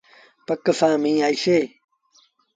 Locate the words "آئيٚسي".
1.27-1.57